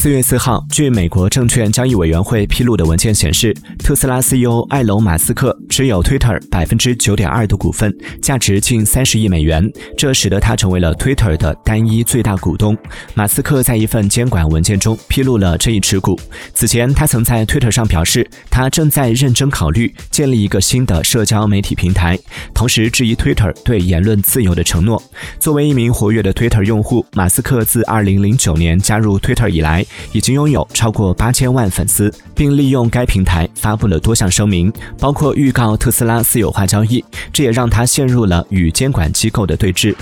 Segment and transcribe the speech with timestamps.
[0.00, 12.74] 四月四号，据美国证券交易委员会披露的文件显示，特斯拉 CEO 埃隆·马斯克持有 Twitter 百分之九点二的股份，价值近三十亿美元，这使得他成为了 Twitter 的单一最大股东。
[13.12, 16.18] 马斯克在一份监管文件中披露了这一持股。
[16.54, 22.18] 此前，他曾在 Twitter 上表示，他正在认真考虑建立一个新的社交媒体平台，
[22.54, 25.02] 同时质疑 Twitter 对言论自由的承诺。
[25.38, 39.94] 作为一名活跃的 Twitter 用户，马斯克自二零零九年加入 Twitter 以来，已经拥有超过八千万粉丝，并利用该平台发布了多项声明，包括预告特斯拉私有化交易，这也让他陷入了与监管机构的对峙。